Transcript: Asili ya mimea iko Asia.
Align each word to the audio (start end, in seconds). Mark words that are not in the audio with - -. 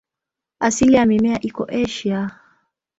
Asili 0.59 0.93
ya 0.95 1.05
mimea 1.05 1.41
iko 1.41 1.63
Asia. 1.63 2.39